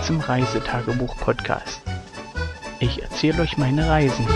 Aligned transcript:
Willkommen 0.00 0.20
zum 0.20 0.20
Reisetagebuch-Podcast. 0.20 1.82
Ich 2.78 3.02
erzähle 3.02 3.42
euch 3.42 3.58
meine 3.58 3.86
Reisen. 3.88 4.26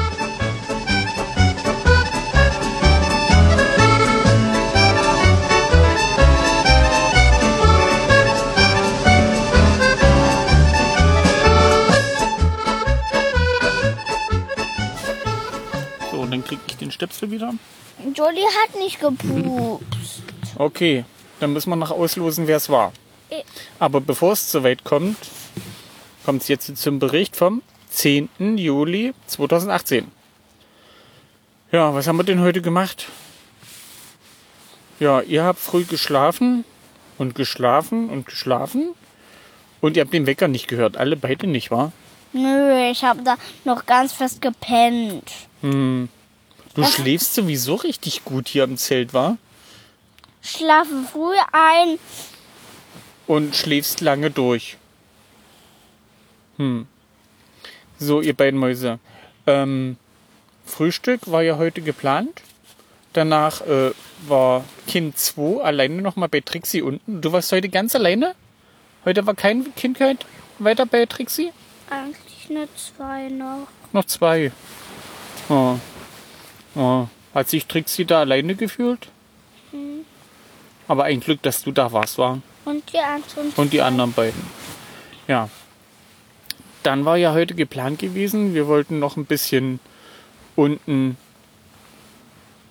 So, 16.11 16.26
dann 16.26 16.45
kriege 16.45 16.61
ich 16.67 16.76
den 16.76 16.90
Stöpsel 16.90 17.31
wieder. 17.31 17.54
Jolly 18.15 18.43
hat 18.62 18.79
nicht 18.79 19.01
gepupst. 19.01 20.23
Okay, 20.57 21.04
dann 21.40 21.54
müssen 21.54 21.71
wir 21.71 21.76
noch 21.76 21.90
auslosen, 21.90 22.46
wer 22.46 22.59
es 22.59 22.68
war. 22.68 22.93
Äh. 23.31 23.43
Aber 23.79 24.03
bevor 24.03 24.32
es 24.32 24.53
soweit 24.53 24.85
kommt, 24.85 25.17
kommt 26.25 26.43
es 26.43 26.49
jetzt 26.49 26.77
zum 26.77 26.99
Bericht 26.99 27.37
vom 27.37 27.63
10. 27.91 28.29
Juli 28.57 29.15
2018. 29.27 30.11
Ja, 31.73 31.95
was 31.95 32.06
haben 32.06 32.17
wir 32.17 32.25
denn 32.25 32.41
heute 32.41 32.62
gemacht? 32.62 33.06
Ja, 35.01 35.20
ihr 35.20 35.45
habt 35.45 35.59
früh 35.59 35.84
geschlafen 35.84 36.65
und 37.19 37.34
geschlafen 37.34 38.09
und 38.11 38.27
geschlafen 38.27 38.95
und 39.81 39.97
ihr 39.97 40.03
habt 40.03 40.12
den 40.15 40.27
Wecker 40.27 40.48
nicht 40.48 40.69
gehört. 40.69 40.97
Alle 40.97 41.17
beide 41.17 41.47
nicht, 41.47 41.70
wahr? 41.70 41.92
Nö, 42.33 42.91
ich 42.91 43.05
habe 43.05 43.23
da 43.23 43.37
noch 43.65 43.87
ganz 43.87 44.13
fest 44.13 44.41
gepennt. 44.41 45.31
Du 45.63 46.09
schläfst 46.85 47.35
sowieso 47.35 47.77
richtig 47.77 48.25
gut 48.25 48.48
hier 48.48 48.65
im 48.65 48.77
Zelt, 48.77 49.15
wahr? 49.15 49.37
Schlafe 50.43 51.05
früh 51.13 51.37
ein. 51.53 51.98
und 53.27 53.57
schläfst 53.57 54.01
lange 54.01 54.31
durch. 54.31 54.77
Hm. 56.57 56.87
So, 57.99 58.21
ihr 58.21 58.35
beiden 58.35 58.59
Mäuse. 58.59 58.99
Ähm, 59.47 59.97
Frühstück 60.65 61.31
war 61.31 61.43
ja 61.43 61.59
heute 61.59 61.83
geplant. 61.83 62.43
Danach 63.13 63.61
äh, 63.63 63.93
war 64.27 64.65
Kind 64.87 65.19
2 65.19 65.63
alleine 65.63 66.03
nochmal 66.03 66.29
bei 66.29 66.41
Trixie 66.41 66.83
unten. 66.83 67.21
Du 67.21 67.33
warst 67.33 67.53
heute 67.53 67.69
ganz 67.69 67.95
alleine? 67.95 68.35
Heute 69.05 69.27
war 69.27 69.35
kein 69.35 69.75
Kind 69.75 69.99
weiter 70.59 70.87
bei 70.87 71.07
Trixie? 71.07 71.53
Eigentlich 71.91 72.49
nur 72.49 72.67
zwei 72.77 73.29
noch. 73.29 73.69
Noch 73.93 74.05
zwei. 74.07 74.51
Oh. 75.49 75.77
Oh. 76.75 77.07
Hat 77.35 77.49
sich 77.49 77.67
Trixie 77.67 78.05
da 78.05 78.21
alleine 78.21 78.55
gefühlt? 78.55 79.09
Aber 80.87 81.05
ein 81.05 81.21
Glück, 81.21 81.43
dass 81.43 81.63
du 81.63 81.73
da 81.73 81.93
warst, 81.93 82.19
war. 82.19 82.41
Und 82.65 82.93
die 82.93 82.99
anderen. 82.99 83.53
Und 83.57 83.73
die 83.73 83.81
anderen 83.81 84.13
beiden. 84.13 84.43
Ja. 85.27 85.49
Dann 86.85 87.07
war 87.07 87.17
ja 87.17 87.33
heute 87.33 87.55
geplant 87.55 87.99
gewesen, 87.99 88.53
wir 88.55 88.69
wollten 88.69 88.99
noch 88.99 89.17
ein 89.17 89.25
bisschen 89.25 89.81
unten. 90.55 91.17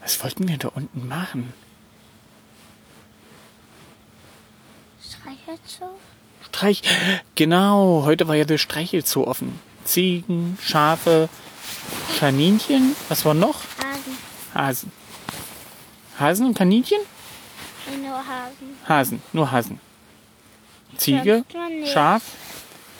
Was 0.01 0.23
wollten 0.23 0.47
wir 0.47 0.57
da 0.59 0.67
unten 0.67 1.07
machen? 1.07 1.51
Streichelzoo? 5.03 5.89
Streich. 6.45 6.83
Genau, 7.33 8.03
heute 8.05 8.27
war 8.27 8.35
ja 8.35 8.45
der 8.45 8.59
Streichelzoo 8.59 9.23
offen. 9.23 9.59
Ziegen, 9.83 10.59
Schafe, 10.61 11.27
Kaninchen. 12.19 12.95
Was 13.09 13.25
war 13.25 13.33
noch? 13.33 13.61
Hasen. 13.83 14.17
Hasen. 14.53 14.91
Hasen 16.19 16.45
und 16.45 16.53
Kaninchen? 16.53 16.99
Nee, 17.89 18.07
Nur 18.07 18.17
Hasen. 18.17 18.77
Hasen, 18.87 19.21
nur 19.33 19.51
Hasen. 19.51 19.79
Ziege. 20.97 21.43
Schaf, 21.91 22.21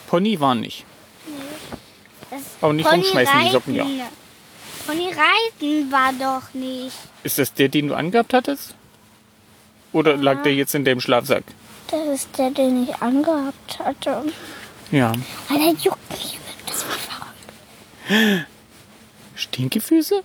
Pony 0.08 0.40
war 0.40 0.56
nicht. 0.56 0.86
Auch 2.62 2.74
nicht 2.74 2.92
rumschmeißen, 2.92 3.46
die 3.46 3.52
Socken, 3.52 3.76
ja. 3.76 3.86
Pony 4.86 5.08
Reiten 5.08 5.92
war 5.92 6.12
doch 6.14 6.54
nicht. 6.54 6.96
Ist 7.24 7.40
das 7.40 7.54
der, 7.54 7.70
den 7.70 7.88
du 7.88 7.96
angehabt 7.96 8.34
hattest? 8.34 8.76
Oder 9.94 10.18
lag 10.18 10.44
der 10.44 10.54
jetzt 10.54 10.76
in 10.76 10.84
deinem 10.84 11.00
Schlafsack? 11.00 11.44
Das 11.88 12.08
ist 12.08 12.30
der, 12.38 12.52
den 12.52 12.84
ich 12.84 12.96
angehabt 12.96 13.80
hatte. 13.80 14.24
Ja. 14.92 15.12
Weil 15.48 15.60
der 15.60 15.74
juckt 15.82 16.12
mich. 16.12 16.38
Das 16.66 16.86
war 16.86 16.98
verrückt. 18.08 18.48
Stinkefüße? 19.36 20.22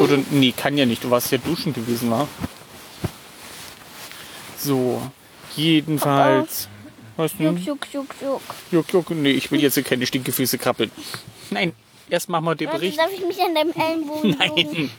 Oder, 0.00 0.18
nee, 0.30 0.52
kann 0.56 0.76
ja 0.78 0.86
nicht. 0.86 1.04
Du 1.04 1.10
warst 1.10 1.32
ja 1.32 1.38
duschen 1.38 1.72
gewesen, 1.72 2.10
war? 2.10 2.28
So. 4.58 5.02
Jedenfalls. 5.56 6.68
Was 6.68 6.68
Juck, 7.24 7.38
denn? 7.38 7.56
juck, 7.64 7.86
juck, 7.92 8.14
juck. 8.22 8.40
Juck, 8.70 8.92
juck. 8.92 9.10
Nee, 9.10 9.32
ich 9.32 9.50
will 9.50 9.60
jetzt 9.62 9.74
hier 9.74 9.82
keine 9.82 10.06
Stinkefüße 10.06 10.58
krabbeln. 10.58 10.90
Nein, 11.50 11.72
erst 12.08 12.28
machen 12.28 12.44
wir 12.44 12.54
den 12.54 12.68
Warte, 12.68 12.80
Bericht. 12.80 12.98
darf 12.98 13.10
ich 13.12 13.24
mich 13.26 13.40
an 13.40 13.54
deinem 13.54 13.72
Ellenbogen 13.72 14.30
Nein. 14.38 14.54
Bitte. 14.54 14.90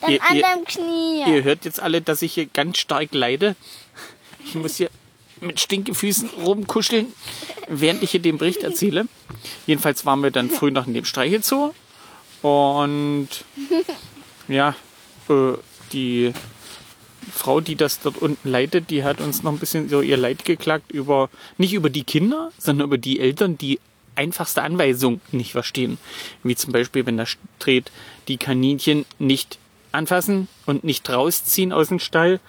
Dann 0.00 0.10
Ihr- 0.12 0.22
an 0.22 0.38
deinem 0.40 0.64
Knie. 0.64 1.24
Ihr 1.26 1.42
hört 1.44 1.64
jetzt 1.64 1.80
alle, 1.80 2.00
dass 2.00 2.22
ich 2.22 2.34
hier 2.34 2.46
ganz 2.46 2.78
stark 2.78 3.08
leide. 3.12 3.56
Ich 4.44 4.54
muss 4.54 4.76
hier 4.76 4.90
mit 5.40 5.60
Stinkefüßen 5.60 6.30
rumkuscheln, 6.44 7.12
während 7.68 8.02
ich 8.02 8.12
hier 8.12 8.20
den 8.20 8.38
Bericht 8.38 8.62
erzähle. 8.62 9.06
Jedenfalls 9.66 10.06
waren 10.06 10.22
wir 10.22 10.30
dann 10.30 10.48
früh 10.50 10.70
noch 10.70 10.86
in 10.86 10.94
dem 10.94 11.04
Streichelzoo. 11.04 11.74
Und 12.42 13.28
ja, 14.48 14.74
äh, 15.28 15.52
die 15.92 16.32
Frau, 17.36 17.60
die 17.60 17.76
das 17.76 18.00
dort 18.00 18.18
unten 18.18 18.48
leitet, 18.48 18.90
die 18.90 19.04
hat 19.04 19.20
uns 19.20 19.42
noch 19.42 19.52
ein 19.52 19.58
bisschen 19.58 19.88
so 19.88 20.00
ihr 20.00 20.16
Leid 20.16 20.44
geklagt 20.44 20.90
über, 20.90 21.28
nicht 21.58 21.74
über 21.74 21.90
die 21.90 22.04
Kinder, 22.04 22.50
sondern 22.58 22.86
über 22.86 22.98
die 22.98 23.20
Eltern, 23.20 23.58
die 23.58 23.78
einfachste 24.16 24.62
Anweisung 24.62 25.20
nicht 25.30 25.52
verstehen. 25.52 25.98
Wie 26.42 26.56
zum 26.56 26.72
Beispiel, 26.72 27.06
wenn 27.06 27.18
da 27.18 27.26
steht, 27.26 27.92
die 28.28 28.38
Kaninchen 28.38 29.04
nicht 29.18 29.58
anfassen 29.92 30.48
und 30.64 30.84
nicht 30.84 31.08
rausziehen 31.08 31.72
aus 31.72 31.88
dem 31.88 31.98
Stall, 31.98 32.40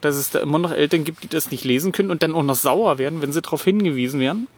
dass 0.00 0.16
es 0.16 0.30
da 0.30 0.40
immer 0.40 0.58
noch 0.58 0.72
Eltern 0.72 1.04
gibt, 1.04 1.22
die 1.22 1.28
das 1.28 1.50
nicht 1.50 1.64
lesen 1.64 1.92
können 1.92 2.10
und 2.10 2.22
dann 2.22 2.34
auch 2.34 2.42
noch 2.42 2.54
sauer 2.54 2.98
werden, 2.98 3.22
wenn 3.22 3.32
sie 3.32 3.42
darauf 3.42 3.64
hingewiesen 3.64 4.20
werden. 4.20 4.48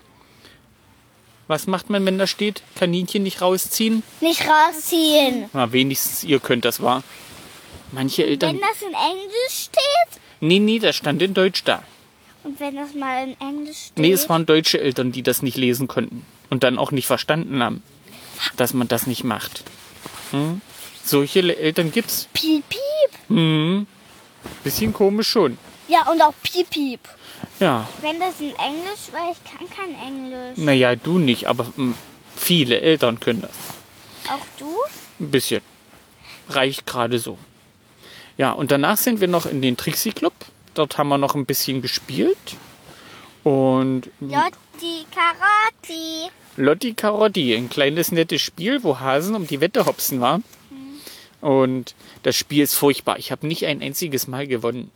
Was 1.48 1.66
macht 1.66 1.90
man, 1.90 2.06
wenn 2.06 2.18
da 2.18 2.26
steht, 2.26 2.62
Kaninchen 2.76 3.24
nicht 3.24 3.42
rausziehen? 3.42 4.02
Nicht 4.20 4.42
rausziehen. 4.42 5.50
Na, 5.52 5.72
wenigstens 5.72 6.22
ihr 6.24 6.38
könnt 6.38 6.64
das, 6.64 6.80
wahr? 6.80 7.02
Manche 7.92 8.24
Eltern. 8.26 8.54
Wenn 8.54 8.60
das 8.60 8.82
in 8.82 8.94
Englisch 8.94 9.64
steht 9.70 10.20
Nee, 10.40 10.58
nee, 10.58 10.78
das 10.80 10.96
stand 10.96 11.22
in 11.22 11.34
Deutsch 11.34 11.62
da. 11.64 11.82
und 12.42 12.58
wenn 12.58 12.74
das 12.74 12.94
mal 12.94 13.28
in 13.28 13.40
Englisch 13.40 13.76
steht. 13.86 13.98
Nee, 13.98 14.12
es 14.12 14.28
waren 14.28 14.44
deutsche 14.46 14.80
Eltern, 14.80 15.12
die 15.12 15.22
das 15.22 15.42
nicht 15.42 15.56
lesen 15.56 15.86
konnten 15.88 16.26
und 16.50 16.64
dann 16.64 16.78
auch 16.78 16.90
nicht 16.90 17.06
verstanden 17.06 17.62
haben, 17.62 17.82
dass 18.56 18.74
man 18.74 18.88
das 18.88 19.06
nicht 19.06 19.22
macht. 19.24 19.62
Hm? 20.32 20.60
Solche 21.04 21.40
Eltern 21.56 21.92
gibt's. 21.92 22.28
Piep, 22.32 22.64
piep. 22.68 23.18
Hm. 23.28 23.86
Bisschen 24.64 24.92
komisch 24.92 25.28
schon. 25.28 25.58
Ja, 25.88 26.10
und 26.10 26.20
auch 26.22 26.34
piep, 26.42 26.70
piep. 26.70 27.00
Ja, 27.60 27.88
Wenn 28.00 28.18
das 28.18 28.40
in 28.40 28.54
Englisch, 28.56 29.10
weil 29.12 29.32
ich 29.32 29.44
kann 29.44 29.68
kein 29.68 29.94
Englisch. 30.06 30.56
naja, 30.56 30.96
du 30.96 31.18
nicht, 31.18 31.46
aber 31.46 31.66
hm, 31.76 31.94
viele 32.36 32.80
Eltern 32.80 33.20
können 33.20 33.42
das. 33.42 33.50
Auch 34.32 34.44
du? 34.58 34.74
Ein 35.20 35.30
bisschen. 35.30 35.60
Reicht 36.48 36.86
gerade 36.86 37.18
so. 37.18 37.36
Ja, 38.36 38.52
und 38.52 38.70
danach 38.70 38.96
sind 38.96 39.20
wir 39.20 39.28
noch 39.28 39.46
in 39.46 39.60
den 39.62 39.76
Trixie 39.76 40.12
Club. 40.12 40.32
Dort 40.74 40.96
haben 40.98 41.08
wir 41.08 41.18
noch 41.18 41.34
ein 41.34 41.44
bisschen 41.46 41.82
gespielt. 41.82 42.56
Und 43.44 44.10
Lotti 44.20 45.04
Karotti. 45.14 46.30
Lotti 46.56 46.94
Carotti, 46.94 47.54
ein 47.54 47.68
kleines 47.68 48.12
nettes 48.12 48.40
Spiel, 48.40 48.82
wo 48.82 49.00
Hasen 49.00 49.34
um 49.34 49.46
die 49.46 49.60
Wette 49.60 49.84
hopsen 49.86 50.20
war. 50.20 50.40
Und 51.40 51.94
das 52.22 52.36
Spiel 52.36 52.62
ist 52.62 52.74
furchtbar. 52.74 53.18
Ich 53.18 53.32
habe 53.32 53.46
nicht 53.46 53.66
ein 53.66 53.82
einziges 53.82 54.28
Mal 54.28 54.46
gewonnen. 54.46 54.90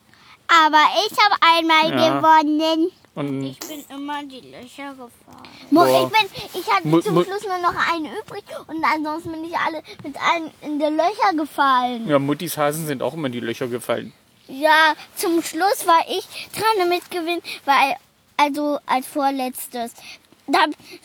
Aber 0.48 0.82
ich 1.06 1.18
habe 1.18 1.34
einmal 1.58 1.90
Ja. 2.00 2.18
gewonnen. 2.20 2.90
Und 3.16 3.42
Ich 3.44 3.58
bin 3.58 3.82
immer 3.88 4.22
die 4.24 4.40
Löcher 4.40 4.90
gefahren. 4.90 5.48
Boah. 5.70 5.86
Ich, 6.12 6.18
bin, 6.32 6.60
ich 6.60 6.70
hatte 6.70 6.86
Mu- 6.86 7.00
zum 7.00 7.24
Schluss 7.24 7.42
nur 7.42 7.58
noch 7.58 7.74
einen 7.92 8.06
übrig 8.06 8.44
und 8.68 8.84
ansonsten 8.84 9.32
bin 9.32 9.44
ich 9.46 9.56
alle 9.56 9.82
mit 10.04 10.14
allen 10.22 10.50
in 10.62 10.78
die 10.78 10.84
Löcher 10.84 11.34
gefallen. 11.36 12.06
ja, 12.08 12.18
Muttis 12.20 12.56
Hasen 12.56 12.86
sind 12.86 13.02
auch 13.02 13.14
immer 13.14 13.26
in 13.26 13.32
die 13.32 13.40
Löcher 13.40 13.66
gefallen. 13.68 14.12
Ja, 14.48 14.94
zum 15.16 15.42
Schluss 15.42 15.86
war 15.86 16.04
ich 16.08 16.24
dran 16.54 16.76
damit 16.78 17.10
gewinnen, 17.10 17.42
weil, 17.64 17.96
also 18.36 18.78
als 18.86 19.06
vorletztes. 19.08 19.92
Da 20.48 20.58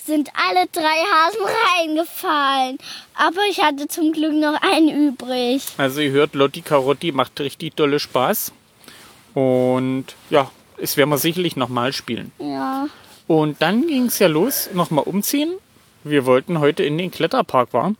sind 0.05 0.29
alle 0.35 0.67
drei 0.67 0.83
Hasen 0.83 1.39
reingefallen. 1.79 2.77
Aber 3.15 3.41
ich 3.49 3.59
hatte 3.63 3.87
zum 3.87 4.11
Glück 4.11 4.33
noch 4.33 4.61
einen 4.61 5.07
übrig. 5.07 5.63
Also 5.77 6.01
ihr 6.01 6.11
hört, 6.11 6.35
Lotti 6.35 6.61
Carotti 6.61 7.11
macht 7.11 7.39
richtig 7.39 7.73
dolle 7.75 7.99
Spaß. 7.99 8.51
Und 9.33 10.05
ja, 10.29 10.51
es 10.81 10.97
werden 10.97 11.09
wir 11.09 11.17
sicherlich 11.17 11.55
nochmal 11.55 11.93
spielen. 11.93 12.31
Ja. 12.39 12.87
Und 13.27 13.61
dann 13.61 13.87
ging 13.87 14.05
es 14.07 14.19
ja 14.19 14.27
los, 14.27 14.69
nochmal 14.73 15.05
umziehen. 15.05 15.53
Wir 16.03 16.25
wollten 16.25 16.59
heute 16.59 16.83
in 16.83 16.97
den 16.97 17.11
Kletterpark 17.11 17.73
war. 17.73 17.93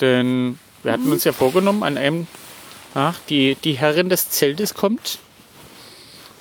Denn 0.00 0.58
wir 0.82 0.92
hatten 0.92 1.10
uns 1.10 1.24
ja 1.24 1.32
vorgenommen, 1.32 1.82
an 1.82 1.98
einem, 1.98 2.26
ach, 2.94 3.18
die, 3.28 3.56
die 3.56 3.74
Herrin 3.74 4.08
des 4.08 4.30
Zeltes 4.30 4.74
kommt. 4.74 5.18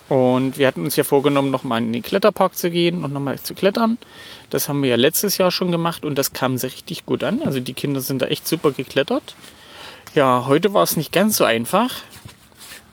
Und 0.10 0.58
wir 0.58 0.68
hatten 0.68 0.86
uns 0.86 0.96
ja 0.96 1.04
vorgenommen, 1.04 1.52
nochmal 1.52 1.82
in 1.82 1.92
den 1.92 2.02
Kletterpark 2.02 2.56
zu 2.56 2.70
gehen 2.70 3.04
und 3.04 3.12
nochmal 3.12 3.40
zu 3.40 3.54
klettern. 3.56 3.98
Das 4.50 4.70
haben 4.70 4.82
wir 4.82 4.92
ja 4.92 4.96
letztes 4.96 5.38
Jahr 5.38 5.52
schon 5.52 5.72
gemacht 5.72 6.06
und 6.06 6.18
das 6.18 6.32
kam 6.32 6.58
sehr 6.58 6.72
richtig 6.72 7.06
gut 7.06 7.24
an. 7.24 7.42
Also 7.44 7.60
die 7.60 7.74
Kinder 7.74 8.00
sind 8.00 8.22
da 8.22 8.28
echt 8.28 8.48
super 8.48 8.72
geklettert. 8.72 9.36
Ja, 10.16 10.46
heute 10.48 10.74
war 10.74 10.84
es 10.84 10.96
nicht 10.96 11.12
ganz 11.12 11.36
so 11.38 11.44
einfach. 11.44 11.96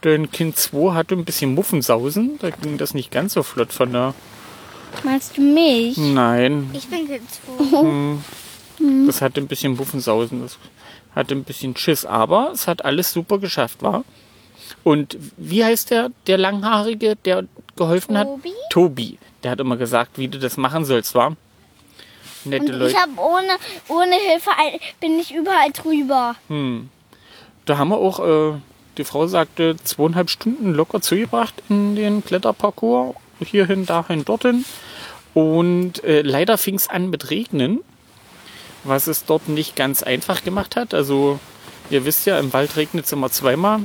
Denn 0.05 0.31
Kind 0.31 0.55
2 0.57 0.93
hatte 0.93 1.15
ein 1.15 1.25
bisschen 1.25 1.53
Muffensausen. 1.55 2.37
Da 2.39 2.51
ging 2.51 2.77
das 2.77 2.93
nicht 2.93 3.09
ganz 3.11 3.33
so 3.33 3.43
flott 3.43 3.73
von 3.73 3.91
der. 3.91 4.13
Meinst 5.03 5.35
du 5.35 5.41
mich? 5.41 5.97
Nein, 5.97 6.69
Ich 6.73 6.87
bin 6.87 7.07
gezwungen. 7.07 8.23
das 9.07 9.21
hatte 9.21 9.41
ein 9.41 9.47
bisschen 9.47 9.75
Muffensausen. 9.75 10.41
Das 10.43 10.57
hatte 11.15 11.33
ein 11.35 11.43
bisschen 11.43 11.75
Schiss. 11.75 12.05
Aber 12.05 12.51
es 12.53 12.67
hat 12.67 12.85
alles 12.85 13.11
super 13.11 13.39
geschafft, 13.39 13.81
war. 13.81 14.05
Und 14.83 15.17
wie 15.37 15.65
heißt 15.65 15.89
der, 15.89 16.11
der 16.27 16.37
Langhaarige, 16.37 17.15
der 17.15 17.45
geholfen 17.75 18.15
hat? 18.17 18.27
Tobi? 18.27 18.53
Tobi. 18.69 19.17
Der 19.43 19.51
hat 19.51 19.59
immer 19.59 19.75
gesagt, 19.77 20.17
wie 20.19 20.27
du 20.27 20.37
das 20.37 20.55
machen 20.55 20.85
sollst, 20.85 21.15
war. 21.15 21.35
Nette 22.45 22.65
Und 22.65 22.69
ich 22.73 22.77
Leute. 22.77 22.95
habe 22.97 23.11
ohne, 23.17 23.53
ohne 23.89 24.15
Hilfe 24.15 24.51
bin 24.99 25.19
ich 25.19 25.33
überall 25.33 25.71
drüber. 25.71 26.35
Da 27.65 27.77
haben 27.79 27.89
wir 27.89 27.97
auch, 27.97 28.19
äh, 28.19 28.53
die 28.97 29.03
Frau 29.03 29.27
sagte, 29.27 29.75
zweieinhalb 29.83 30.29
Stunden 30.29 30.73
locker 30.73 31.01
zugebracht 31.01 31.53
in 31.69 31.95
den 31.95 32.23
Kletterparcours. 32.23 33.15
Hierhin, 33.39 33.85
dahin, 33.85 34.23
dorthin. 34.23 34.65
Und 35.33 36.03
äh, 36.05 36.21
leider 36.21 36.57
fing 36.57 36.75
es 36.75 36.89
an 36.89 37.09
mit 37.09 37.29
Regnen, 37.29 37.81
was 38.85 39.07
es 39.07 39.25
dort 39.25 39.49
nicht 39.49 39.75
ganz 39.75 40.03
einfach 40.03 40.43
gemacht 40.43 40.77
hat. 40.77 40.93
Also, 40.93 41.39
ihr 41.89 42.05
wisst 42.05 42.25
ja, 42.25 42.39
im 42.39 42.53
Wald 42.53 42.77
regnet 42.77 43.05
es 43.05 43.11
immer 43.11 43.29
zweimal. 43.29 43.81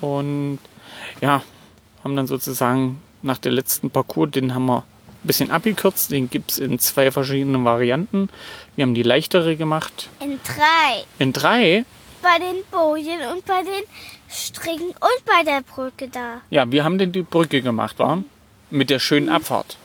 Und 0.00 0.58
ja, 1.22 1.42
haben 2.04 2.16
dann 2.16 2.26
sozusagen 2.26 3.00
nach 3.22 3.38
der 3.38 3.52
letzten 3.52 3.90
Parcours, 3.90 4.30
den 4.32 4.54
haben 4.54 4.66
wir 4.66 4.78
ein 4.78 5.26
bisschen 5.26 5.50
abgekürzt. 5.50 6.10
Den 6.10 6.28
gibt 6.28 6.52
es 6.52 6.58
in 6.58 6.78
zwei 6.78 7.10
verschiedenen 7.10 7.64
Varianten. 7.64 8.28
Wir 8.76 8.82
haben 8.82 8.94
die 8.94 9.02
leichtere 9.02 9.56
gemacht. 9.56 10.08
In 10.20 10.38
drei. 10.44 11.04
In 11.18 11.32
drei 11.32 11.84
Bei 12.22 12.38
den 12.38 12.62
Bojen 12.70 13.20
und 13.32 13.44
bei 13.46 13.62
den 13.62 13.82
Stricken 14.30 14.88
und 14.88 15.24
bei 15.24 15.44
der 15.44 15.62
Brücke 15.62 16.08
da. 16.08 16.40
Ja, 16.50 16.70
wir 16.70 16.84
haben 16.84 16.98
denn 16.98 17.12
die 17.12 17.22
Brücke 17.22 17.62
gemacht, 17.62 17.98
war? 17.98 18.22
Mit 18.70 18.90
der 18.90 18.98
schönen 18.98 19.28
Abfahrt. 19.28 19.76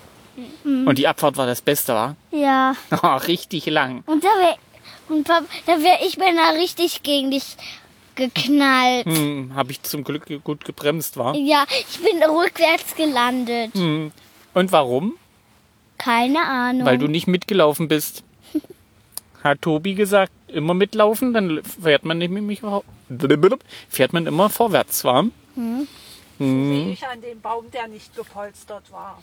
Und 0.63 0.97
die 0.97 1.07
Abfahrt 1.07 1.37
war 1.37 1.45
das 1.45 1.61
Beste, 1.61 1.93
war? 1.93 2.15
Ja. 2.31 2.75
Oh, 3.03 3.15
richtig 3.27 3.65
lang. 3.67 4.03
Und 4.05 4.23
da 4.23 4.29
wäre 4.29 4.55
da 5.65 5.73
wär 5.83 6.05
ich 6.05 6.17
beinahe 6.17 6.55
richtig 6.55 7.03
gegen 7.03 7.31
dich 7.31 7.57
geknallt. 8.15 9.05
Hm, 9.05 9.51
Habe 9.55 9.71
ich 9.71 9.83
zum 9.83 10.03
Glück 10.03 10.25
gut 10.43 10.65
gebremst, 10.65 11.17
war? 11.17 11.35
Ja, 11.35 11.65
ich 11.69 11.99
bin 11.99 12.23
rückwärts 12.23 12.95
gelandet. 12.95 13.73
Hm. 13.73 14.11
Und 14.53 14.71
warum? 14.71 15.15
Keine 15.97 16.41
Ahnung. 16.43 16.85
Weil 16.85 16.97
du 16.97 17.07
nicht 17.07 17.27
mitgelaufen 17.27 17.87
bist. 17.87 18.23
Hat 19.43 19.61
Tobi 19.61 19.95
gesagt, 19.95 20.31
immer 20.47 20.73
mitlaufen, 20.73 21.33
dann 21.33 21.61
fährt 21.63 22.05
man 22.05 22.17
nämlich 22.17 22.61
fährt 23.89 24.13
man 24.13 24.25
immer 24.25 24.49
vorwärts, 24.49 25.03
war? 25.03 25.25
Sehe 26.37 26.91
ich 26.93 27.05
an 27.05 27.21
dem 27.21 27.39
Baum, 27.39 27.69
der 27.71 27.87
nicht 27.87 28.15
gepolstert 28.15 28.91
war. 28.91 29.21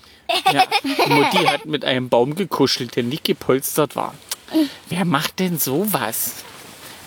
Ja, 0.52 0.62
Mutti 1.08 1.44
hat 1.46 1.66
mit 1.66 1.84
einem 1.84 2.08
Baum 2.08 2.36
gekuschelt, 2.36 2.94
der 2.94 3.02
nicht 3.02 3.24
gepolstert 3.24 3.96
war. 3.96 4.14
Wer 4.88 5.04
macht 5.04 5.40
denn 5.40 5.58
sowas? 5.58 6.44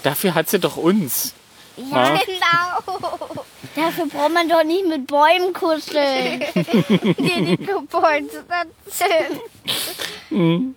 Dafür 0.04 0.36
hat 0.36 0.50
sie 0.50 0.60
doch 0.60 0.76
uns. 0.76 1.34
ja, 1.78 2.20
genau. 2.26 3.46
Dafür 3.76 4.06
braucht 4.08 4.34
man 4.34 4.50
doch 4.50 4.64
nicht 4.64 4.86
mit 4.86 5.08
Bäumen 5.08 5.54
kuscheln. 5.54 6.44
Die 7.18 7.42
nicht 7.42 7.66
gepolstert 7.66 8.68
sind. 8.88 10.76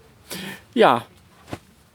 Ja. 0.74 1.04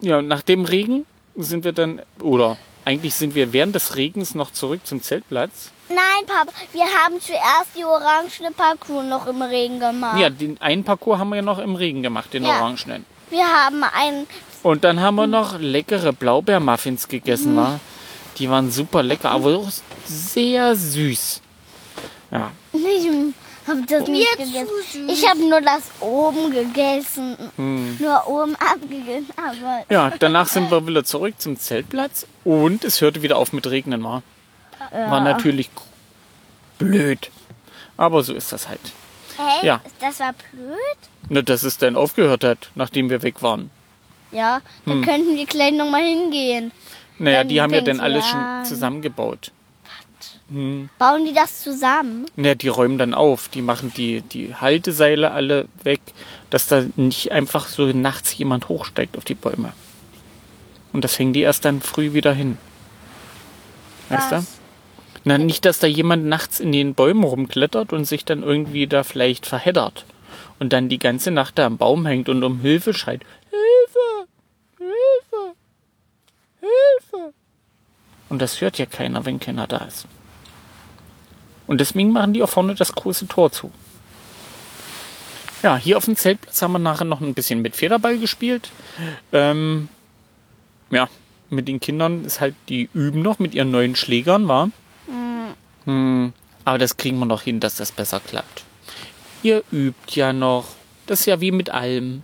Ja, 0.01 0.21
nach 0.21 0.41
dem 0.41 0.65
Regen 0.65 1.05
sind 1.35 1.63
wir 1.63 1.71
dann, 1.71 2.01
oder 2.21 2.57
eigentlich 2.85 3.13
sind 3.15 3.35
wir 3.35 3.53
während 3.53 3.75
des 3.75 3.95
Regens 3.95 4.35
noch 4.35 4.51
zurück 4.51 4.81
zum 4.85 5.01
Zeltplatz. 5.01 5.71
Nein, 5.89 6.25
Papa, 6.27 6.51
wir 6.71 6.83
haben 6.83 7.19
zuerst 7.19 7.69
die 7.77 7.83
orangene 7.83 8.51
Parcours 8.55 9.05
noch 9.05 9.25
im 9.27 9.41
Regen 9.41 9.79
gemacht. 9.79 10.19
Ja, 10.19 10.29
den 10.29 10.59
einen 10.61 10.83
Parcours 10.83 11.19
haben 11.19 11.29
wir 11.29 11.41
noch 11.41 11.59
im 11.59 11.75
Regen 11.75 12.03
gemacht, 12.03 12.33
den 12.33 12.43
Ja. 12.45 12.59
Orangenen. 12.59 13.05
Wir 13.31 13.45
haben 13.45 13.83
einen, 13.83 14.27
Und 14.63 14.83
dann 14.83 14.99
haben 14.99 15.15
wir 15.15 15.27
noch 15.27 15.59
leckere 15.59 16.13
Blaubeermuffins 16.13 17.07
gegessen, 17.07 17.55
war. 17.55 17.79
Die 18.37 18.49
waren 18.49 18.71
super 18.71 19.03
lecker, 19.03 19.31
aber 19.31 19.57
auch 19.57 19.69
sehr 20.05 20.75
süß. 20.75 21.41
Ja, 22.31 22.51
ich 22.73 22.79
habe 23.69 23.81
das 23.87 24.07
nicht 24.07 24.31
gegessen. 24.37 25.09
Ich 25.09 25.27
habe 25.29 25.39
nur 25.47 25.61
das 25.61 25.83
oben 26.01 26.51
gegessen. 26.51 27.37
Nur 27.99 28.27
oben 28.27 28.55
abgegessen. 28.55 29.29
Aber 29.37 29.85
ja, 29.89 30.11
danach 30.19 30.47
sind 30.47 30.69
wir 30.71 30.85
wieder 30.87 31.03
zurück 31.03 31.35
zum 31.37 31.57
Zeltplatz 31.57 32.25
und 32.43 32.83
es 32.83 32.99
hörte 33.01 33.21
wieder 33.21 33.37
auf 33.37 33.53
mit 33.53 33.67
Regnen, 33.67 34.03
war. 34.03 34.23
War 34.91 35.21
natürlich 35.21 35.69
blöd. 36.77 37.29
Aber 37.97 38.23
so 38.23 38.33
ist 38.33 38.51
das 38.51 38.67
halt. 38.67 38.79
hey, 39.37 39.65
Ja. 39.67 39.81
das 39.99 40.19
war 40.19 40.33
blöd. 40.33 40.77
Nur, 41.29 41.43
dass 41.43 41.63
es 41.63 41.77
dann 41.77 41.95
aufgehört 41.95 42.43
hat, 42.43 42.69
nachdem 42.75 43.09
wir 43.09 43.21
weg 43.21 43.41
waren. 43.41 43.69
Ja, 44.31 44.61
dann 44.85 45.01
könnten 45.03 45.35
wir 45.35 45.45
gleich 45.45 45.73
noch 45.73 45.89
mal 45.89 46.01
hingehen. 46.03 46.71
Naja, 47.17 47.39
Dann 47.39 47.47
die 47.49 47.61
haben 47.61 47.73
ja 47.73 47.81
dann 47.81 47.99
alles 47.99 48.25
schon 48.27 48.39
an. 48.39 48.65
Zusammengebaut. 50.49 50.97
Bauen 50.97 51.25
die 51.25 51.33
das 51.33 51.61
zusammen? 51.61 52.25
Naja, 52.35 52.55
die 52.55 52.67
räumen 52.67 52.97
dann 52.97 53.13
auf. 53.13 53.47
Die 53.49 53.61
machen 53.61 53.91
die, 53.95 54.21
die 54.21 54.55
Halteseile 54.55 55.31
alle 55.31 55.67
weg, 55.83 56.01
dass 56.49 56.67
da 56.67 56.85
nicht 56.95 57.31
einfach 57.31 57.67
so 57.67 57.85
nachts 57.87 58.37
jemand 58.37 58.69
hochsteigt 58.69 59.17
auf 59.17 59.25
die 59.25 59.35
Bäume. 59.35 59.73
Und 60.91 61.03
das 61.03 61.17
hängen 61.19 61.33
die 61.33 61.41
erst 61.41 61.65
dann 61.65 61.81
früh 61.81 62.13
wieder 62.13 62.33
hin. 62.33 62.57
Weißt 64.09 64.31
du? 64.31 64.45
Na, 65.23 65.37
nicht, 65.37 65.65
dass 65.65 65.79
da 65.79 65.87
jemand 65.87 66.25
nachts 66.25 66.59
in 66.59 66.71
den 66.71 66.95
Bäumen 66.95 67.23
rumklettert 67.23 67.93
und 67.93 68.05
sich 68.05 68.25
dann 68.25 68.41
irgendwie 68.41 68.87
da 68.87 69.03
vielleicht 69.03 69.45
verheddert. 69.45 70.05
Und 70.57 70.73
dann 70.73 70.89
die 70.89 70.99
ganze 70.99 71.31
Nacht 71.31 71.57
da 71.57 71.65
am 71.65 71.77
Baum 71.77 72.05
hängt 72.05 72.29
und 72.29 72.43
um 72.43 72.61
Hilfe 72.61 72.93
schreit. 72.93 73.21
Hilfe! 73.49 74.27
Hilfe! 74.77 75.55
Hilfe! 76.59 77.33
Und 78.29 78.41
das 78.41 78.59
hört 78.61 78.77
ja 78.77 78.85
keiner, 78.85 79.25
wenn 79.25 79.39
keiner 79.39 79.67
da 79.67 79.77
ist. 79.77 80.07
Und 81.69 81.79
deswegen 81.79 82.11
machen 82.11 82.33
die 82.33 82.41
auch 82.41 82.49
vorne 82.49 82.73
das 82.73 82.93
große 82.93 83.27
Tor 83.27 83.51
zu. 83.51 83.69
Ja, 85.61 85.77
hier 85.77 85.97
auf 85.97 86.05
dem 86.05 86.15
Zeltplatz 86.15 86.59
haben 86.63 86.71
wir 86.71 86.79
nachher 86.79 87.05
noch 87.05 87.21
ein 87.21 87.35
bisschen 87.35 87.61
mit 87.61 87.75
Federball 87.75 88.17
gespielt. 88.17 88.71
Ähm, 89.31 89.87
ja, 90.89 91.07
mit 91.51 91.67
den 91.67 91.79
Kindern 91.79 92.25
ist 92.25 92.41
halt, 92.41 92.55
die 92.69 92.89
üben 92.95 93.21
noch 93.21 93.37
mit 93.37 93.53
ihren 93.53 93.69
neuen 93.69 93.95
Schlägern, 93.95 94.47
war. 94.47 94.71
Hm, 95.85 96.33
aber 96.65 96.79
das 96.79 96.97
kriegen 96.97 97.19
wir 97.19 97.27
noch 97.27 97.43
hin, 97.43 97.59
dass 97.59 97.75
das 97.75 97.91
besser 97.91 98.19
klappt. 98.19 98.63
Ihr 99.43 99.61
übt 99.71 100.15
ja 100.15 100.33
noch. 100.33 100.65
Das 101.05 101.19
ist 101.19 101.27
ja 101.27 101.39
wie 101.39 101.51
mit 101.51 101.69
allem. 101.69 102.23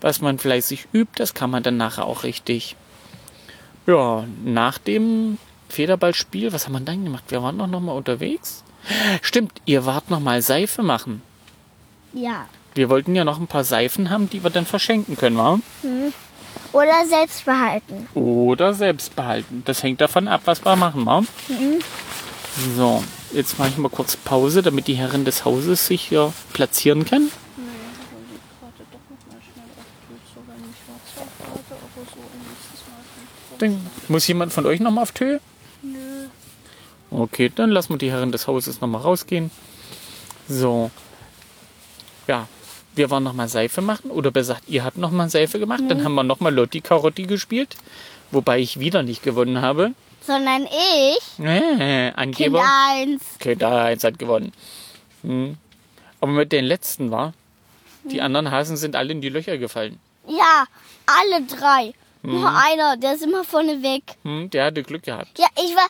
Was 0.00 0.22
man 0.22 0.38
fleißig 0.38 0.88
übt, 0.94 1.12
das 1.16 1.34
kann 1.34 1.50
man 1.50 1.62
dann 1.62 1.76
nachher 1.76 2.06
auch 2.06 2.22
richtig. 2.22 2.76
Ja, 3.86 4.24
nach 4.42 4.78
dem 4.78 5.36
Federballspiel, 5.68 6.54
was 6.54 6.64
haben 6.64 6.72
wir 6.72 6.80
dann 6.80 7.04
gemacht? 7.04 7.24
Wir 7.28 7.42
waren 7.42 7.58
doch 7.58 7.66
noch 7.66 7.80
mal 7.80 7.92
unterwegs. 7.92 8.64
Stimmt, 9.22 9.60
ihr 9.64 9.86
wart 9.86 10.10
noch 10.10 10.20
mal 10.20 10.42
Seife 10.42 10.82
machen. 10.82 11.22
Ja. 12.12 12.46
Wir 12.74 12.88
wollten 12.88 13.14
ja 13.14 13.24
noch 13.24 13.38
ein 13.38 13.46
paar 13.46 13.64
Seifen 13.64 14.10
haben, 14.10 14.30
die 14.30 14.42
wir 14.42 14.50
dann 14.50 14.66
verschenken 14.66 15.16
können, 15.16 15.36
wa? 15.36 15.58
Oder 16.72 17.06
selbst 17.06 17.44
behalten. 17.44 18.08
Oder 18.14 18.74
selbst 18.74 19.16
behalten. 19.16 19.62
Das 19.64 19.82
hängt 19.82 20.00
davon 20.00 20.28
ab, 20.28 20.42
was 20.44 20.64
wir 20.64 20.76
machen, 20.76 21.04
wa? 21.06 21.22
So, 22.76 23.02
jetzt 23.32 23.58
mache 23.58 23.70
ich 23.70 23.76
mal 23.76 23.88
kurz 23.88 24.16
Pause, 24.16 24.62
damit 24.62 24.86
die 24.86 24.94
Herrin 24.94 25.24
des 25.24 25.44
Hauses 25.44 25.86
sich 25.86 26.02
hier 26.08 26.32
platzieren 26.52 27.04
kann. 27.04 27.30
Dann 33.58 33.78
muss 34.08 34.26
jemand 34.26 34.52
von 34.52 34.64
euch 34.64 34.80
nochmal 34.80 35.02
auf 35.02 35.12
Tö? 35.12 35.38
Okay, 37.20 37.50
dann 37.54 37.70
lassen 37.70 37.90
wir 37.94 37.98
die 37.98 38.10
Herren 38.10 38.32
des 38.32 38.46
Hauses 38.46 38.80
nochmal 38.80 39.02
rausgehen. 39.02 39.50
So. 40.48 40.90
Ja, 42.26 42.48
wir 42.94 43.10
waren 43.10 43.22
nochmal 43.22 43.48
Seife 43.48 43.82
machen. 43.82 44.10
Oder 44.10 44.30
besser 44.30 44.54
gesagt, 44.54 44.68
ihr 44.68 44.84
habt 44.84 44.96
nochmal 44.98 45.30
Seife 45.30 45.58
gemacht. 45.58 45.82
Dann 45.88 46.04
haben 46.04 46.14
wir 46.14 46.22
nochmal 46.22 46.54
Lotti 46.54 46.80
Carotti 46.80 47.24
gespielt. 47.24 47.76
Wobei 48.30 48.58
ich 48.58 48.78
wieder 48.78 49.02
nicht 49.02 49.22
gewonnen 49.22 49.60
habe. 49.60 49.92
Sondern 50.26 50.64
ich, 50.66 51.44
Äh, 51.44 52.10
Kind 52.10 52.18
Angeber. 52.18 52.62
1. 52.90 53.22
Okay, 53.36 53.56
da 53.56 53.84
eins 53.84 54.04
hat 54.04 54.18
gewonnen. 54.18 54.52
Hm. 55.22 55.56
Aber 56.20 56.32
mit 56.32 56.52
den 56.52 56.64
letzten 56.64 57.10
war, 57.10 57.32
die 58.04 58.20
anderen 58.20 58.50
Hasen 58.50 58.76
sind 58.76 58.96
alle 58.96 59.12
in 59.12 59.20
die 59.20 59.30
Löcher 59.30 59.56
gefallen. 59.58 59.98
Ja, 60.28 60.64
alle 61.06 61.44
drei. 61.46 61.94
Nur 62.22 62.48
einer, 62.54 62.98
der 62.98 63.14
ist 63.14 63.22
immer 63.22 63.44
vorne 63.44 63.82
weg. 63.82 64.02
Hm, 64.24 64.50
der 64.50 64.66
hatte 64.66 64.82
Glück 64.82 65.02
gehabt. 65.04 65.38
Ja, 65.38 65.46
ich 65.56 65.74
war, 65.74 65.88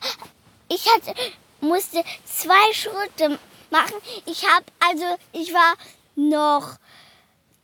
ich 0.73 0.87
hatte, 0.89 1.13
musste 1.59 2.03
zwei 2.25 2.73
Schritte 2.73 3.39
machen. 3.69 3.95
Ich 4.25 4.47
habe, 4.47 4.65
also 4.79 5.17
ich 5.33 5.53
war 5.53 5.73
noch 6.15 6.77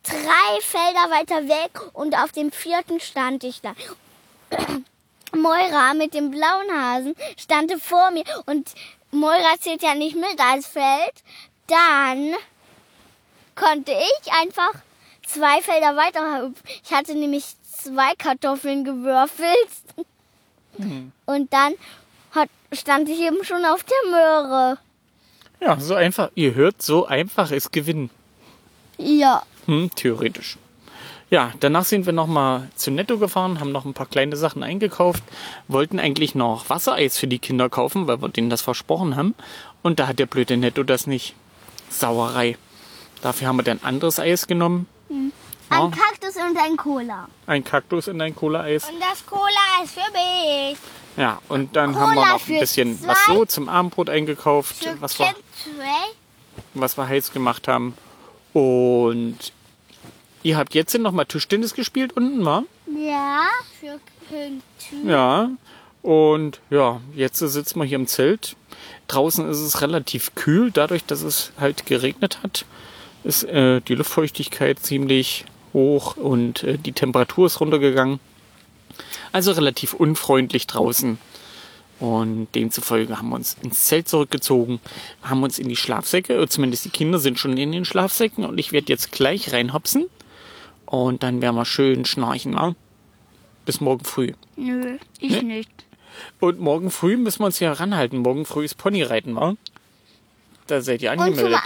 drei 0.03 0.61
Felder 0.61 1.09
weiter 1.11 1.47
weg 1.47 1.81
und 1.93 2.15
auf 2.17 2.31
dem 2.31 2.51
vierten 2.51 2.99
stand 2.99 3.43
ich 3.43 3.61
da. 3.61 3.73
Moira 5.35 5.93
mit 5.93 6.13
dem 6.13 6.31
blauen 6.31 6.71
Hasen 6.71 7.15
stand 7.37 7.73
vor 7.81 8.11
mir 8.11 8.23
und 8.45 8.73
Moira 9.11 9.59
zählt 9.59 9.83
ja 9.83 9.95
nicht 9.95 10.15
mit 10.15 10.39
als 10.39 10.67
Feld. 10.67 11.13
Dann 11.67 12.33
konnte 13.55 13.91
ich 13.91 14.33
einfach 14.33 14.73
zwei 15.25 15.61
Felder 15.61 15.95
weiter. 15.97 16.51
Ich 16.83 16.93
hatte 16.93 17.13
nämlich 17.13 17.45
zwei 17.63 18.15
Kartoffeln 18.15 18.85
gewürfelt. 18.85 19.69
Und 21.25 21.51
dann 21.51 21.73
stand 22.73 23.09
ich 23.09 23.19
eben 23.19 23.43
schon 23.43 23.63
auf 23.65 23.83
der 23.83 24.11
Möhre. 24.11 24.77
Ja, 25.59 25.79
so 25.79 25.95
einfach. 25.95 26.29
Ihr 26.35 26.53
hört, 26.53 26.81
so 26.81 27.05
einfach 27.05 27.51
ist 27.51 27.71
Gewinnen. 27.71 28.09
Ja. 28.97 29.43
Hm, 29.65 29.89
theoretisch. 29.95 30.57
Ja, 31.29 31.51
danach 31.59 31.83
sind 31.83 32.05
wir 32.05 32.13
nochmal 32.13 32.69
zu 32.75 32.89
Netto 32.89 33.17
gefahren, 33.17 33.59
haben 33.59 33.73
noch 33.73 33.83
ein 33.83 33.93
paar 33.93 34.05
kleine 34.05 34.37
Sachen 34.37 34.63
eingekauft, 34.63 35.23
wollten 35.67 35.99
eigentlich 35.99 36.35
noch 36.35 36.69
Wassereis 36.69 37.17
für 37.17 37.27
die 37.27 37.39
Kinder 37.39 37.69
kaufen, 37.69 38.07
weil 38.07 38.21
wir 38.21 38.29
denen 38.29 38.49
das 38.49 38.61
versprochen 38.61 39.17
haben. 39.17 39.35
Und 39.81 39.99
da 39.99 40.07
hat 40.07 40.19
der 40.19 40.25
blöde 40.25 40.55
Netto 40.55 40.83
das 40.83 41.05
nicht. 41.05 41.35
Sauerei. 41.89 42.57
Dafür 43.21 43.47
haben 43.49 43.57
wir 43.57 43.63
dann 43.63 43.79
anderes 43.83 44.19
Eis 44.19 44.47
genommen. 44.47 44.87
Ja, 45.09 45.83
Ein 45.83 45.91
Kaktus 45.91 46.35
und 46.37 46.57
ein 46.57 46.77
Cola. 46.77 47.27
ein 47.45 47.63
Kaktus 47.63 48.07
in 48.07 48.21
ein 48.21 48.33
Cola-Eis. 48.35 48.87
Und 48.89 49.01
das 49.01 49.25
Cola 49.25 49.83
ist 49.83 49.93
für 49.95 50.11
mich. 50.13 50.77
Ja, 51.17 51.41
und 51.49 51.75
dann 51.75 51.95
haben 51.95 52.13
wir 52.13 52.21
Cola 52.21 52.33
noch 52.33 52.47
ein 52.47 52.59
bisschen 52.59 52.99
was 53.05 53.17
so 53.25 53.43
zum 53.45 53.69
Abendbrot 53.69 54.09
eingekauft, 54.09 54.87
was 54.99 55.17
wir, 55.17 55.33
was 56.75 56.95
wir 56.95 57.07
heiß 57.07 57.33
gemacht 57.33 57.67
haben. 57.67 57.95
Und 58.53 59.37
ihr 60.43 60.57
habt 60.57 60.75
jetzt 60.75 60.97
noch 60.97 61.11
mal 61.11 61.25
Tischtennis 61.25 61.73
gespielt 61.73 62.13
unten, 62.13 62.45
wa? 62.45 62.63
Ja, 62.85 63.47
für 63.79 63.99
Kind 64.29 64.63
Trey. 64.79 65.11
Ja. 65.11 65.49
Und 66.03 66.61
ja, 66.69 67.01
jetzt 67.15 67.39
sitzen 67.39 67.79
wir 67.79 67.85
hier 67.85 67.97
im 67.97 68.07
Zelt. 68.07 68.55
Draußen 69.07 69.49
ist 69.49 69.59
es 69.59 69.81
relativ 69.81 70.35
kühl, 70.35 70.71
dadurch, 70.71 71.03
dass 71.03 71.21
es 71.21 71.51
halt 71.59 71.85
geregnet 71.85 72.39
hat, 72.43 72.65
ist 73.23 73.43
äh, 73.43 73.81
die 73.81 73.95
Luftfeuchtigkeit 73.95 74.79
ziemlich 74.79 75.45
hoch 75.73 76.15
und 76.15 76.63
äh, 76.63 76.77
die 76.77 76.93
Temperatur 76.93 77.47
ist 77.47 77.59
runtergegangen. 77.59 78.19
Also 79.31 79.51
relativ 79.51 79.93
unfreundlich 79.93 80.67
draußen. 80.67 81.17
Und 81.99 82.47
demzufolge 82.53 83.17
haben 83.17 83.29
wir 83.29 83.35
uns 83.35 83.57
ins 83.63 83.85
Zelt 83.85 84.07
zurückgezogen, 84.07 84.79
haben 85.23 85.41
uns 85.41 85.57
in 85.57 85.67
die 85.67 85.75
Schlafsäcke, 85.75 86.37
oder 86.37 86.47
zumindest 86.47 86.85
die 86.85 86.91
Kinder 86.91 87.17
sind 87.17 87.39
schon 87.39 87.57
in 87.57 87.71
den 87.71 87.85
Schlafsäcken 87.85 88.45
und 88.45 88.59
ich 88.59 88.71
werde 88.71 88.93
jetzt 88.93 89.11
gleich 89.11 89.51
reinhopsen 89.51 90.05
und 90.85 91.23
dann 91.23 91.41
werden 91.41 91.55
wir 91.55 91.65
schön 91.65 92.05
schnarchen. 92.05 92.51
Na? 92.51 92.75
Bis 93.65 93.81
morgen 93.81 94.05
früh. 94.05 94.33
Nö, 94.55 94.97
ich 95.19 95.41
nicht. 95.41 95.71
Und 96.39 96.59
morgen 96.59 96.91
früh 96.91 97.17
müssen 97.17 97.39
wir 97.39 97.47
uns 97.47 97.57
hier 97.57 97.71
ranhalten. 97.71 98.19
Morgen 98.19 98.45
früh 98.45 98.65
ist 98.65 98.77
Ponyreiten, 98.77 99.35
wa? 99.35 99.55
Da 100.67 100.81
seid 100.81 101.01
ihr 101.01 101.11
Und 101.11 101.17
zum, 101.17 101.25
angemeldet. 101.27 101.59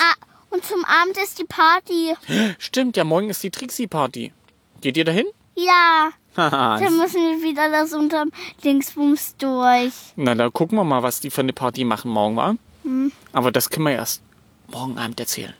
Und 0.49 0.65
zum 0.65 0.85
Abend 0.85 1.17
ist 1.17 1.39
die 1.39 1.45
Party. 1.45 2.13
Stimmt, 2.57 2.97
ja, 2.97 3.03
morgen 3.03 3.29
ist 3.29 3.43
die 3.43 3.51
Trixie-Party. 3.51 4.33
Geht 4.81 4.97
ihr 4.97 5.05
dahin? 5.05 5.25
Ja. 5.55 6.11
Dann 6.35 6.97
müssen 6.97 7.21
wir 7.21 7.43
wieder 7.43 7.69
das 7.69 7.93
unterm 7.93 8.31
Dingsbums 8.63 9.35
durch. 9.37 9.93
Na, 10.15 10.35
da 10.35 10.49
gucken 10.49 10.77
wir 10.77 10.83
mal, 10.83 11.03
was 11.03 11.19
die 11.19 11.29
für 11.29 11.41
eine 11.41 11.53
Party 11.53 11.83
machen 11.83 12.11
morgen, 12.11 12.35
wa? 12.37 12.55
Hm. 12.83 13.11
Aber 13.33 13.51
das 13.51 13.69
können 13.69 13.85
wir 13.87 13.93
erst 13.93 14.21
morgen 14.67 14.97
Abend 14.97 15.19
erzählen. 15.19 15.53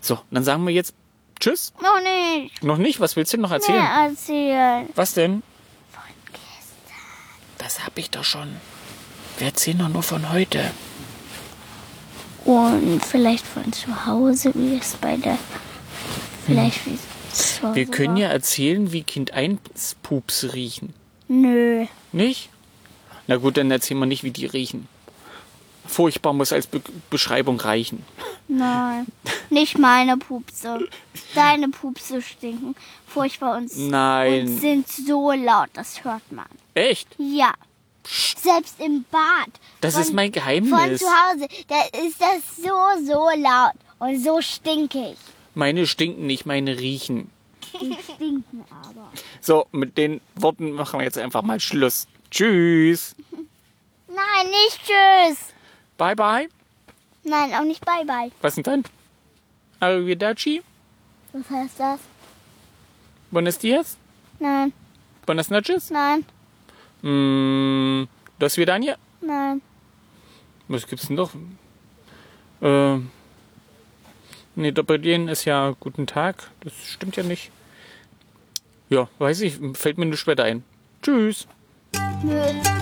So, 0.00 0.18
dann 0.30 0.44
sagen 0.44 0.66
wir 0.66 0.74
jetzt 0.74 0.94
Tschüss. 1.40 1.72
Noch 1.80 2.00
nicht 2.00 2.62
Noch 2.62 2.78
nicht? 2.78 3.00
Was 3.00 3.16
willst 3.16 3.32
du 3.32 3.38
noch 3.38 3.50
erzählen? 3.50 3.78
mehr 3.82 4.08
erzählen. 4.08 4.88
Was 4.94 5.14
denn? 5.14 5.42
Das 7.58 7.84
hab 7.84 7.96
ich 7.96 8.10
doch 8.10 8.24
schon. 8.24 8.48
Wir 9.38 9.46
erzählen 9.46 9.78
doch 9.78 9.88
nur 9.88 10.02
von 10.02 10.32
heute. 10.32 10.70
Und 12.44 13.00
vielleicht 13.04 13.46
von 13.46 13.72
zu 13.72 14.06
Hause, 14.06 14.52
wie 14.54 14.76
es 14.78 14.96
bei 14.96 15.16
der. 15.16 15.38
Vielleicht 16.44 16.84
wie 16.86 16.94
es 16.94 17.00
Wir 17.74 17.86
können 17.86 18.16
ja 18.16 18.28
erzählen, 18.28 18.92
wie 18.92 19.02
Kind 19.02 19.32
1 19.32 19.96
Pups 20.02 20.52
riechen. 20.52 20.92
Nö. 21.28 21.86
Nicht? 22.12 22.50
Na 23.26 23.36
gut, 23.36 23.56
dann 23.56 23.70
erzählen 23.70 24.00
wir 24.00 24.06
nicht, 24.06 24.24
wie 24.24 24.30
die 24.32 24.46
riechen. 24.46 24.88
Furchtbar 25.86 26.32
muss 26.32 26.52
als 26.52 26.66
Be 26.66 26.80
Beschreibung 27.10 27.58
reichen. 27.60 28.04
Nein. 28.48 29.06
Nicht 29.50 29.78
meine 29.78 30.16
Pupse. 30.16 30.88
Deine 31.34 31.68
Pupse 31.68 32.22
stinken. 32.22 32.74
Furchtbar 33.06 33.56
und, 33.58 33.70
Nein. 33.76 34.46
und 34.46 34.58
sind 34.60 34.88
so 34.88 35.32
laut, 35.32 35.68
das 35.74 36.04
hört 36.04 36.30
man. 36.30 36.46
Echt? 36.74 37.08
Ja. 37.18 37.52
Selbst 38.06 38.80
im 38.80 39.04
Bad. 39.10 39.48
Das 39.80 39.94
Von- 39.94 40.02
ist 40.02 40.12
mein 40.12 40.26
Von 40.26 40.32
Geheimnis. 40.32 41.00
zu 41.00 41.06
Hause, 41.06 41.48
da 41.68 41.82
ist 42.04 42.20
das 42.20 42.56
so, 42.56 43.04
so 43.06 43.28
laut 43.40 43.72
und 43.98 44.22
so 44.22 44.40
stinkig. 44.40 45.16
Meine 45.54 45.86
stinken 45.86 46.26
nicht, 46.26 46.46
meine 46.46 46.78
riechen. 46.78 47.30
Die 47.80 47.96
stinken 48.02 48.64
aber. 48.70 49.10
So, 49.40 49.66
mit 49.72 49.96
den 49.98 50.20
Worten 50.34 50.72
machen 50.72 50.98
wir 51.00 51.04
jetzt 51.04 51.18
einfach 51.18 51.42
mal 51.42 51.60
Schluss. 51.60 52.06
Tschüss. 52.30 53.14
Nein, 54.08 54.46
nicht 54.50 54.80
tschüss. 54.84 55.38
Bye 55.98 56.16
bye. 56.16 56.48
Nein, 57.24 57.52
auch 57.54 57.64
nicht 57.64 57.84
bye 57.84 58.04
bye. 58.04 58.30
Was 58.40 58.54
denn 58.56 58.64
dann? 58.64 58.84
Arrivederci. 59.80 60.62
Was 61.32 61.50
heißt 61.50 61.80
das? 61.80 62.00
Buenos 63.30 63.58
dias. 63.58 63.96
Nein, 64.38 64.72
Buenas 65.26 65.50
noches. 65.50 65.90
nein, 65.90 66.24
Mm, 67.02 68.06
dos 68.38 68.56
vidania. 68.56 68.96
nein. 69.20 69.60
Was 70.68 70.86
gibt's 70.86 71.06
denn 71.08 71.16
noch? 71.16 71.32
Äh, 72.60 72.98
nee, 74.54 74.72
Doppelgehen 74.72 75.28
ist 75.28 75.44
ja 75.44 75.74
guten 75.80 76.06
Tag. 76.06 76.50
Das 76.62 76.72
stimmt 76.86 77.16
ja 77.16 77.22
nicht. 77.22 77.50
Ja, 78.88 79.08
weiß 79.18 79.40
ich, 79.40 79.58
fällt 79.74 79.98
mir 79.98 80.06
nicht 80.06 80.18
später 80.18 80.44
ein. 80.44 80.64
Tschüss. 81.02 81.46
Nö. 82.22 82.81